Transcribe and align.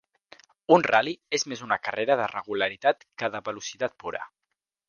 Un 0.77 0.85
ral·li 0.87 1.13
és 1.39 1.45
més 1.53 1.61
una 1.67 1.77
carrera 1.87 2.17
de 2.23 2.27
regularitat 2.33 3.07
que 3.23 3.33
de 3.37 3.43
velocitat 3.51 3.99
pura. 4.07 4.27